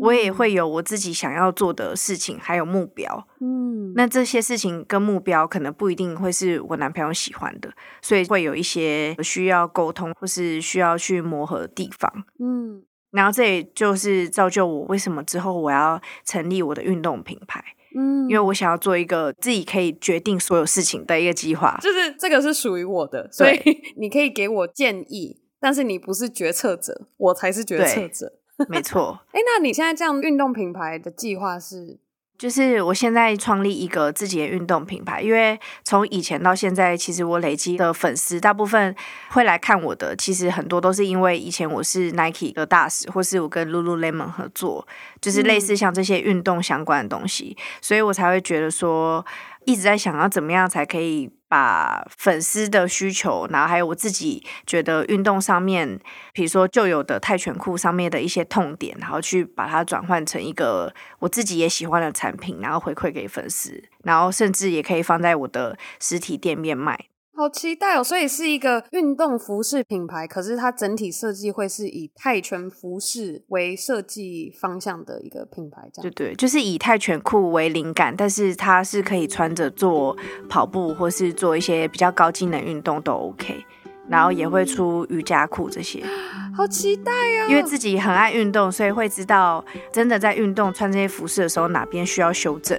[0.00, 3.26] 我也会有我自己想要做的事情，还有目标。
[3.40, 12.10] 嗯，那这些事情跟目标可能不一定会是我男朋友喜欢的，所以会有一些需要沟通或是需要去磨合的地方。
[12.38, 17.62] 嗯，然后这也就是造就我为什么之后我要成立我的运动品牌。
[17.96, 23.58] 嗯，因为我想要做一个自己可以决定所有事情的一个计划，就是这个是属于我的，所以
[23.98, 28.37] 你可以给我建议，但是你不是决策者，我才是决策者。
[28.68, 31.98] 没错， 哎，那你现在这样运动品牌的计划是
[32.36, 38.94] 就是我现在创立一个自己的运动品牌，因为从以前到现在，其实我累积的粉丝大部分
[39.30, 44.86] 会来看我的，其实很多都是因为以前我是 Nike 的大使，或是我跟 Lululemon 合作，
[45.20, 49.26] 就是类似像这些运动相关的东西，嗯、所以我才会觉得说，
[49.64, 51.28] 一直在想要怎么样才可以。
[51.48, 55.98] 把粉丝的需求，然后还有我自己觉得运动上面，
[56.32, 67.06] 比如说旧有的泰拳裤上面的一些痛点，然后去把它转换成一个我自己也喜欢的产品，然后回馈给粉丝，然后甚至也可以放在我的实体店面卖。
[67.38, 68.02] 好期待哦！
[68.02, 76.10] 所以是一个运动服饰品牌，可是它整体设计会是以泰拳服饰为设计方向的一个品牌，这样。
[76.10, 80.16] 对对，就是以泰拳裤为灵感，但是它是可以穿着做
[80.48, 83.64] 跑步或是做一些比较高机能运动都 OK，
[84.08, 86.02] 然后也会出瑜伽裤这些。
[86.56, 87.46] 好期待哦！
[87.48, 92.76] 因为自己很爱运动，所以会知道真的在运动穿这些服饰的时候哪边需要修正，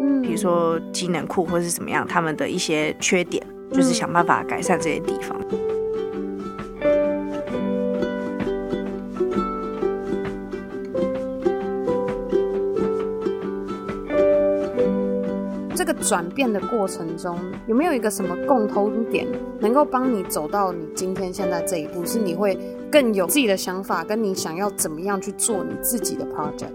[0.00, 3.46] 嗯，比如说机能裤或是怎么样，他们的一些缺点。
[3.72, 5.36] 就是想办法改善这些地方。
[15.74, 19.26] 这个转变的过程中，有没有一个什么共通点，
[19.60, 22.04] 能够帮你走到你今天现在这一步？
[22.04, 22.58] 是你会
[22.90, 26.72] 更有自己的想法，跟你想要怎么样去做你自己的 project？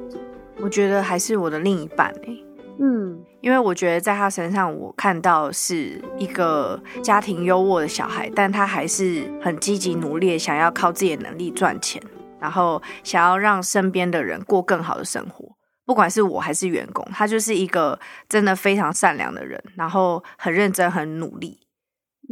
[0.61, 2.45] 我觉得还是我的另一半欸。
[2.79, 12.01] 嗯，因为我觉得在他身上，我看到是一个家庭优渥的小孩，但他还是很积极努力，想要靠自己的能力赚钱，
[12.39, 15.45] 然后想要让身边的人过更好的生活，
[15.85, 21.59] 不管是我还是员工，他就是一个真的非常善良的人，然后很认真、很努力。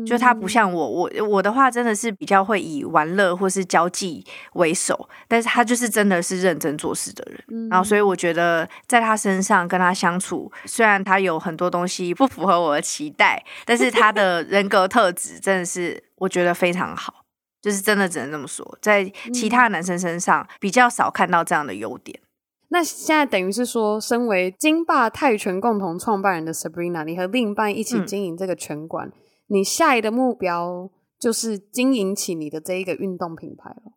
[0.08, 7.44] 就他不像我，我我的话真的是比较会以玩乐或是交际为首，但是他就是真的是认真做事的人。
[7.50, 17.26] 嗯、然后所以我觉得在他身上跟他相处，虽然他有很多东西不符合我的期待，但是他的 人格特质真的是我觉得非常好，
[17.62, 22.18] 就是真的只能这么说，在其他男生身上比较少看到这样的优点。
[22.24, 22.26] 嗯、
[22.70, 29.10] 那现在等于是说，身为金霸泰拳共同创办人的 Sabrina，你和另一半一起经营这个拳馆。
[29.10, 29.21] 嗯
[29.52, 33.92] 你下一个目标就是经营起你的这一个运动品牌了。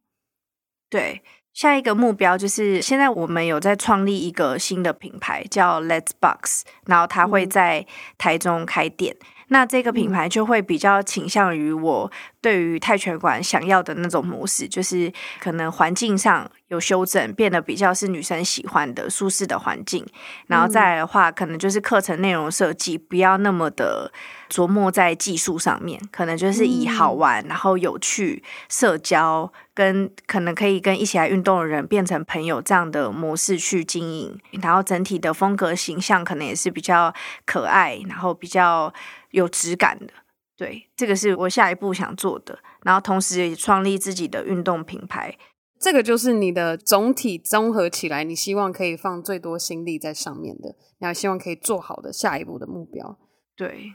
[0.90, 7.86] 对，下一个目标就是现在我们有在创立一个新的品牌，叫 Let's Box，然后它会在
[8.18, 9.16] 台中开店。
[9.20, 20.04] 嗯那这个品牌就会比较倾向于我对于泰拳馆想要的那种模式，就是可能环境上有修正，变得比较是女生喜欢的舒适的环境。
[20.48, 24.12] 然后再来的话，可能就是课程内容设计不要那么的
[24.50, 34.36] 琢磨在技术上面，可能就是以好玩、然后有趣、社交跟可能可以跟一起来运动的人变成朋友这样的模式去经营。
[34.60, 37.14] 然后整体的风格形象可能也是比较
[37.46, 38.92] 可爱，然后比较。
[39.34, 40.12] 有质感的，
[40.56, 45.36] 对，这个是我下一步想做的，然后同时也创立自己的运动品牌，
[45.80, 53.18] 这个就是你的总体综合起来，你希望可以放最多心力在上面的，然后希望可以做好的下一步的目标。
[53.56, 53.92] 对，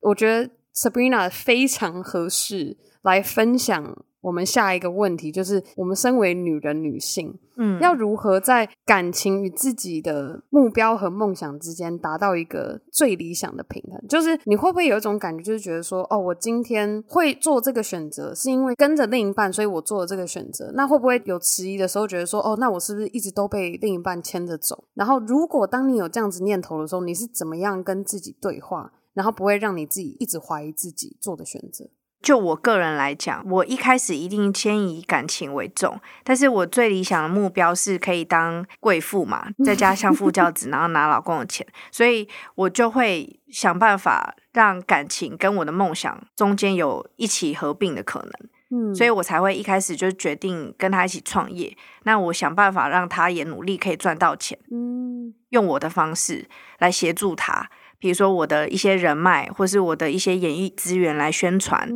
[0.00, 4.04] 我觉得 Sabrina 非常合适来分享。
[4.26, 14.04] 我们下一个问题就是，我们身为女人、女性，嗯，要如何在感情与自己的目标和梦想之间达到一个最理想的平衡？
[14.08, 20.72] 就是你会不会有一种感觉，就是觉得说，哦，我今天会做这个选择，是因为跟着另一半，所以我做了这个选择。
[20.74, 24.82] 那会不会有迟疑的时候，觉得说，哦，那我是不是一直都被另一半牵着走？
[24.94, 31.88] 然后，如果当你有这样子念头的时候，你是怎么样跟自己对话，然后不会让你自己一直怀疑自己做的选择？
[32.22, 51.76] 就我个人来讲，我一开始一定先以感情为重，但是我最理想的目标是可以当贵妇嘛，在家相夫教子，然后拿老公的钱，所以我就会想办法让感情跟我的梦想中间有一起合并的可能，嗯，所以我才会一开始就决定跟他一起创业。
[52.02, 56.48] 那我想办法让他也努力可以赚到钱，嗯，用我的方式
[56.78, 57.70] 来协助他。
[57.98, 61.88] 比如说我的一些人脉，或是我的一些演艺资源来宣传，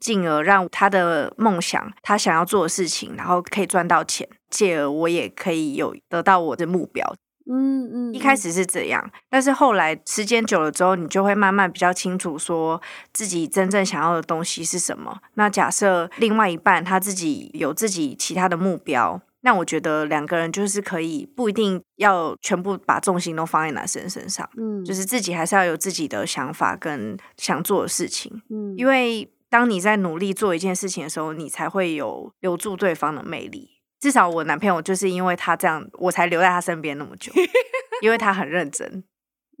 [0.00, 7.14] 进而让他的梦想、他想要做的事情，然后可以赚到钱，进而我也可以有得到我的目标。
[7.52, 12.80] 嗯嗯，一开始是这样，但是后来时间久了之后，你就会慢慢比较清楚，说
[13.12, 15.18] 自己真正想要的东西是什么。
[15.34, 19.20] 那假设另外一半他自己有自己其他的目标。
[19.42, 33.70] 那我觉得两个人就是可以不一定要全部把重心都放在男生身上，嗯，就是自己还是要有自己的想法跟想做的事情，嗯，因为当你在努力做一件事情的时候，你才会有留住对方的魅力。
[33.98, 37.32] 至少我男朋友就是因为他这样，我才留在他身边那么久。
[38.00, 39.04] 因为他很认真。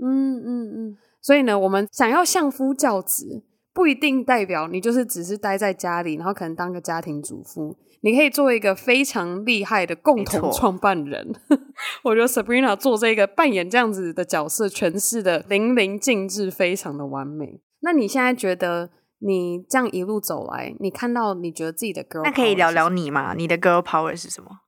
[0.02, 0.96] 嗯嗯嗯。
[1.20, 7.76] 所以呢，我们想要相夫教子，不一定代表你就是只是待在家里，然后可能当个家庭主妇。
[8.02, 11.34] 你可以做一个非常厉害的共同创办人。
[12.04, 17.60] 我觉得 Sabrina 做这个扮演这样子的角色，诠释的淋漓尽致，非常的完美。
[17.80, 23.34] 那你现在觉得你这样一路走来，你看到你觉得自己的 girl，那可以聊聊你吗？
[23.34, 24.60] 你的 girl power 是什么？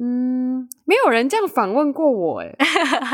[0.00, 2.56] 嗯，没有人这样反问过我诶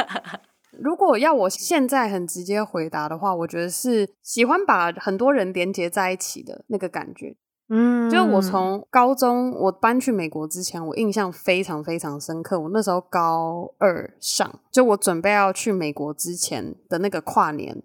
[0.80, 7.36] 如果要我现在很直接回答的话，我觉得是喜欢把很多人连接在一起的那个感觉。
[7.70, 12.58] 嗯，就我从高中我搬去美国之前，我印象非常非常深刻。
[12.58, 17.82] 我那时候高二上，就我准备要去美国之前的那个跨年，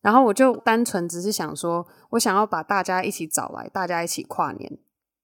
[0.00, 4.78] 然后我就单纯只是想说，我想要把大家一起找来，大家一起跨年。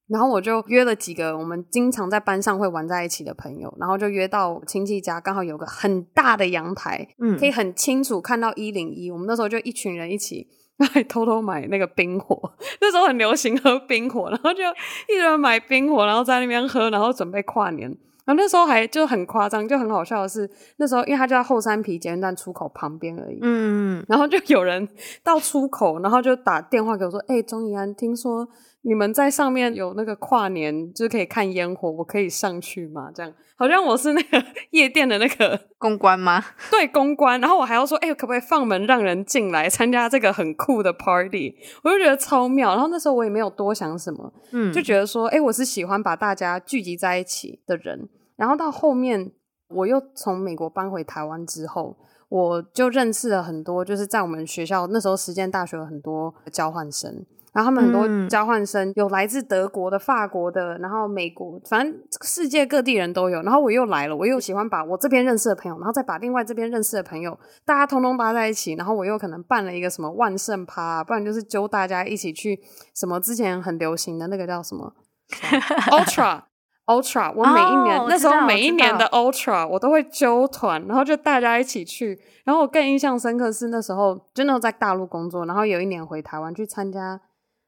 [0.08, 9.10] 然后我就约了几个我们经常在班上会玩在一起的朋友，然后就约到亲戚家，刚好有个很大的阳台，嗯，可以很清楚看到一零一。
[9.10, 10.48] 我们那时候就一群人一起。
[10.84, 14.62] 还偷偷买那个冰火， 那时候很流行喝冰火，然后就
[15.08, 17.88] 一人买冰火，然后在那边喝，然后准备跨年。
[18.24, 24.88] 然后那时候还就很夸张，就很好笑的是，那时候因为他就在后山皮捷运站出口旁边而已，嗯，然后就有人
[25.24, 28.48] 到出口，然后就打电话给我说：“哎、欸，钟怡安，听说。”
[28.82, 33.10] 你们在上面有那个跨年，就是可以看烟火，我可以上去吗？
[33.14, 36.42] 这样好像我是那个夜店的那个公关吗？
[36.68, 37.40] 对，公关。
[37.40, 41.54] 然后我还要说，哎、欸，可不可以放门让人进来参加这个很酷的 party？
[41.84, 42.70] 我就觉得超妙。
[42.72, 48.08] 然后那时候我也没有多想什么，嗯，就觉得说，哎、欸，我是喜欢把大家聚集在一起的人。
[48.34, 49.30] 然后到后面，
[49.68, 51.96] 我又从美国搬回台湾之后，
[52.28, 57.24] 我就认识了很多，就是在我们学校那时候实践大学有很多交换生。
[57.52, 63.42] 然后他们很多交换生，嗯、有来自德国的、法国的，然后美国，反正世界各地人都有。
[63.42, 68.72] 然后我又来了，我又喜欢把我这边认识的朋友，然后再把另外这边认识的朋友，大家通通搭在一起。
[68.72, 72.58] 然后我又可能办了一个什么万圣趴，不然就是揪大家一起去
[72.94, 74.94] 什么之前很流行的那个叫什么
[75.92, 76.40] Ultra
[76.86, 77.34] Ultra。
[77.36, 82.18] 我每一年、哦、那时候每一年的 Ultra 我，我都会揪团，然后就大家一起去。
[82.44, 87.20] 然后我更印象深刻是那时候就那时候在大陆工作，然后有一年回台湾去参加。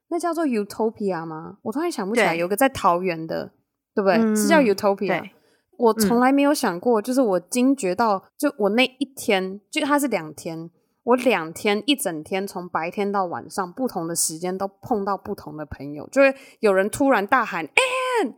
[0.09, 1.59] 那叫做 Utopia 吗？
[1.62, 3.52] 我突然想不起来，有个在桃园的，
[3.94, 4.16] 对不对？
[4.16, 5.30] 嗯、是叫 Utopia。
[5.76, 10.70] 我从来没有想过，就是我惊觉到，就我那一天，就它是两天，
[11.02, 18.34] 我两天一整天，从白天到晚上，不同的时间都碰到不同的朋友，就会有人突然大喊 “Ann”，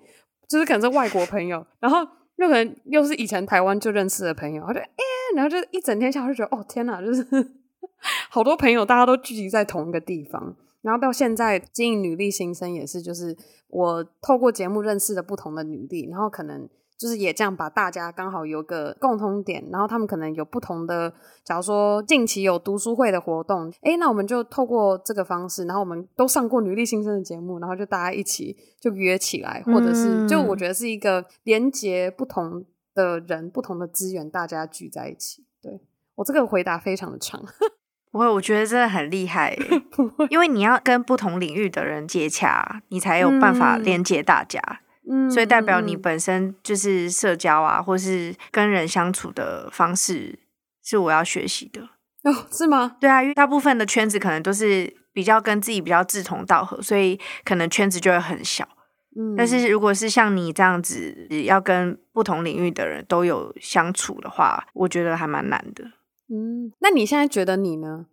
[0.49, 1.99] 就是可能是外国朋友，然后
[2.37, 7.27] 又可能又是以前台湾就认识的朋友，他就 “Ann”，然后就一整天下来就觉得，哦天哪，就是
[8.31, 10.57] 好多朋友，大家都聚集在同一个地方。
[10.87, 21.13] 然后到现在经营女力新生也是，就是我透过节目认识的不同的女力，然后可能就是也这样把大家刚好有个共通点，然后他们可能有不同的，
[21.43, 32.65] 假如说近期有读书会的活动，诶，那我们就透过这个方式，然后我们都上过女力新生的节目，然后就大家一起就约起来，或者是就我觉得是一个连接不同
[32.95, 35.45] 的人、不同的资源，大家聚在一起。
[35.61, 35.81] 对，
[36.15, 37.45] 我这个回答非常的长。
[38.17, 39.55] 不会，我觉得真的很厉害，
[40.31, 44.59] 因为你要跟不同领域的人接洽，你才有办法连接大家。
[45.07, 50.39] 嗯，所以代表你本身就是社交啊，或是跟人相处的方式
[50.83, 51.83] 是我要学习的。
[52.25, 52.97] 哦，是吗？
[52.99, 58.67] 对啊，因为大部分的圈子可能都是比较跟自己比较志同道合，所以可能圈子就会很小。
[59.15, 65.85] 嗯，但是如果是像你这样子，要跟不同领域的人都有相处的话，我觉得还蛮难的。
[66.29, 68.07] 嗯，那你现在觉得你呢？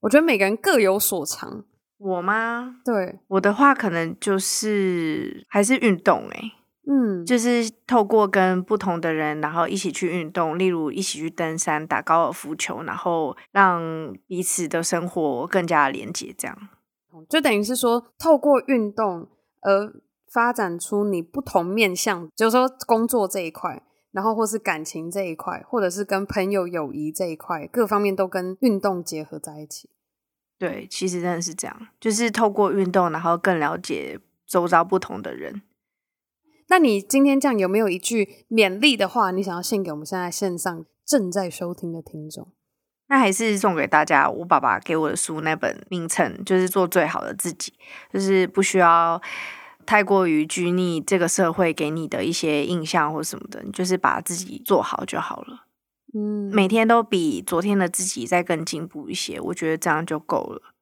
[0.00, 1.64] 我觉得每个人各有所长。
[1.98, 2.76] 我吗？
[2.84, 6.52] 对，我的话可能就是还是运动欸。
[6.90, 16.56] 嗯，就是透过跟不同的人，然后一起去运动，例如一起去登山、打高尔夫球，然后让彼此的生活更加连接，这样。
[17.28, 19.28] 就等于是说，透过运动
[19.60, 19.92] 而
[20.32, 23.82] 发展出你不同面向，就是说工作这一块。
[24.18, 29.90] 然后，或是感情这一块，或者是跟朋友友谊这一块，各方面都跟运动结合在一起。
[30.58, 35.62] 对，其实真的是这样，就是透过运动，然后更了解周遭不同的人。
[36.66, 42.48] 那你今天这样有没有一句勉励的话，你想要献给我们现在线上正在收听的听众？
[43.06, 47.72] 那还是送给大家，我爸爸给我的书那本名称，就是做最好的自己，
[48.12, 49.22] 就是不需要。
[49.88, 55.64] 太过于拘泥这个社会给你的一些印象或什么的，你就是把自己做好就好了。
[56.12, 60.74] 嗯，每天都比昨天的自己再更进步一些，我觉得这样就够了。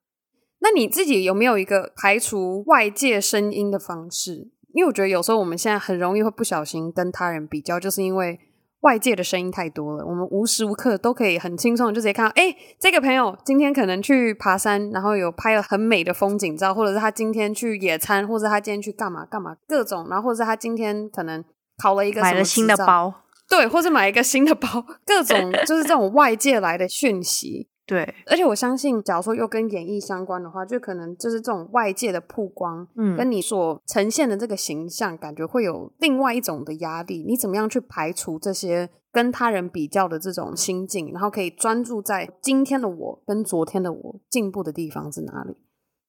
[0.59, 4.50] 那你自己有没有一个排除外界声音的方式？
[4.74, 8.40] 因为我觉得有时候我们现在很容易会不小心跟他人比较，就是因为
[8.87, 21.45] 外界的声音太多了，我们无时无刻都可以很轻松就直接看到，哎，这个朋友今天可能去爬山，然后有拍了很美的风景照，或者是他今天去野餐，或者他今天去干嘛干嘛，各种，然后或者是他今天可能
[21.82, 23.12] 考了一个什么买了新的包，
[23.49, 24.68] 对，或者买一个新的包，
[25.05, 27.68] 各种就是这种外界来的讯息。
[27.87, 37.22] 对，而且我相信，假如说又跟演艺相关的话，就可能就是这种外界的曝光，嗯，跟你所呈现的这个形象，感觉会有另外一种的压力。
[37.22, 45.57] 你怎么样去排除这些跟他人比较的这种心境，然后可以专注在今天的我跟昨天的我进步的地方是哪里？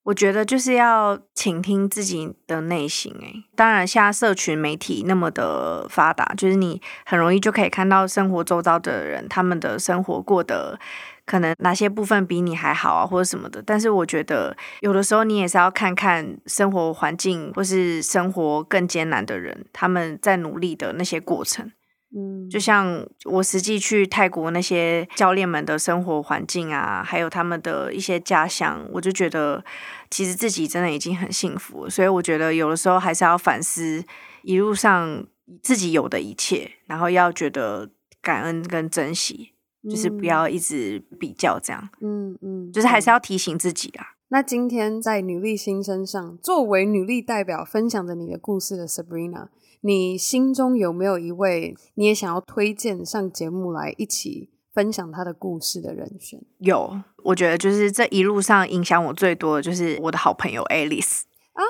[0.06, 3.14] 我觉得就是要倾听自己的内心。
[3.20, 10.80] 诶，当然，现在社群媒体那么的发达，就是你很容易就可以看到生活周遭的人，他们的生活过得。
[11.28, 21.70] 可能哪些部分比你还好啊，或者什么的，但是我觉得有的时候你也是要看看生活环境或是生活更艰难的人，他们在努力的那些过程。
[22.16, 29.62] 嗯，就像我实际去泰国那些教练们的生活环境啊，还有他们的一些家乡，我就觉得
[30.10, 31.90] 其实自己真的已经很幸福。
[31.90, 34.02] 所以我觉得有的时候还是要反思
[34.44, 35.28] 一路上
[35.62, 37.90] 自己有的一切，然后要觉得
[38.22, 39.52] 感恩跟珍惜。
[39.84, 44.06] 就是不要一直比较这样，嗯嗯，就是还是要提醒自己啊。
[44.30, 49.48] 那今天在女力新生上，作为女力代表分享着你的故事的 Sabrina，
[49.82, 56.42] 你心中有没有一位你也想要推荐上节目来一起分享她的故事的人选？
[56.58, 61.22] 有，我觉得就是这一路上影响我最多的就是我的好朋友 Alice
[61.54, 61.64] 啊。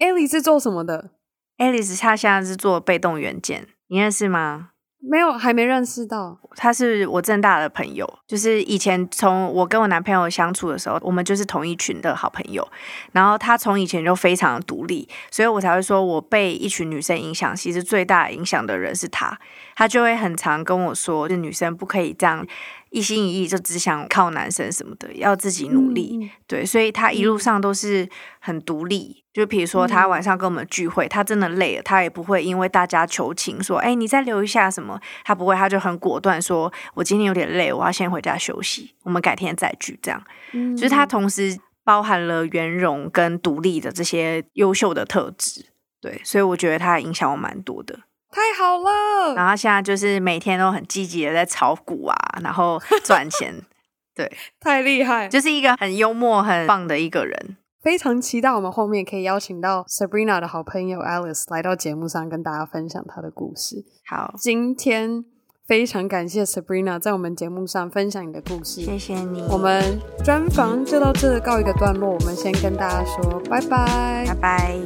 [0.00, 1.12] Alice 是做什么的
[1.58, 4.69] ？Alice 她现在是做被动元件，你认识吗？
[5.02, 6.38] 没有，还没认识到。
[6.56, 12.66] 他是我正大的朋友，就是以前从我跟我男朋友相处的时候，我们就是同一群的好朋友。
[13.12, 19.38] 然后他从以前就非常独立，所以我才会说我被一群女生影响，其实最大影响的人是他。
[19.74, 22.46] 他就会很常跟我说，就女生不可以这样。
[22.90, 26.18] 一心一意就只想靠男生什么的，要自己努力。
[26.20, 28.08] 嗯、对，所以他一路上都是
[28.40, 29.16] 很独立。
[29.16, 40.22] 嗯、就比如说，他晚上跟我们聚会，他真的累了，他也不会因为大家求情说：“哎，你再留一下什么。”他不会，他就很果断说：“我今天有点累，我要先回家休息，我们改天再聚。”这样，
[40.52, 45.66] 嗯、就是他同时包含了圆融跟独立的这些优秀的特质。
[46.00, 48.00] 对，所以我觉得他影响我蛮多的。
[48.30, 53.54] 太好了，然后现在就是每天都很积极的在炒股啊，然后赚钱，
[54.14, 57.56] 对，太厉害，就是一个很幽默、很棒的一个人。
[57.82, 63.84] 非常期待我们后面可以邀请到 Sabrina 的好朋友 Alice 来到节目上跟大家分享她的故事。
[64.06, 65.24] 好，今天
[65.66, 69.40] 非常感谢 Sabrina 在我们节目上分享你的故事，谢谢你。
[69.50, 74.78] 我们专访就到这告一个段落，我们先跟大家说拜拜，拜拜。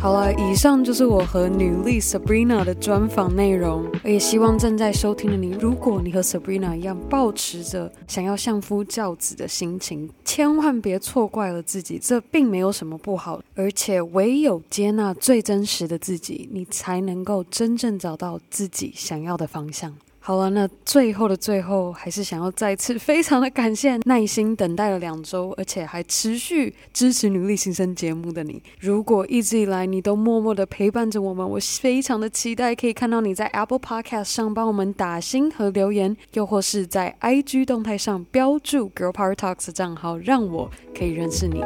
[0.00, 3.84] 好了，以上就是我和女力 Sabrina 的专访内容。
[4.04, 13.42] 也希望正在收听的你，如果你和 Sabrina 一样，抱持着想要相夫教子的心情，千万别错怪了自己，这并没有什么不好。
[13.56, 19.92] 而且，唯有接纳最真实的自己，你才能够真正找到自己想要的方向。
[20.28, 28.62] 好了，那最后的最后，还是想要再次非常的感谢耐心等待了两周，而且还持续支持努力新生节目的你。
[28.78, 41.62] 如果一直以来你都默默的陪伴着我们，我非常的期待可以看到你在 Apple Podcast 上帮我们打星和留言，又或是在 IG 动态上标注 Girl Power Talks 的账号，让我可以认识你，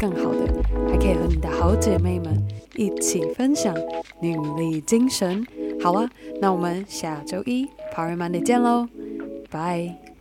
[0.00, 0.50] 更好的
[0.88, 2.42] 还可以和你的好姐妹们
[2.76, 3.74] 一起分享
[4.20, 5.44] 女力精神。
[5.82, 6.08] 好了，
[6.40, 7.66] 那我们下周一。
[7.94, 8.88] Power Monday 见喽，
[9.50, 10.15] 拜。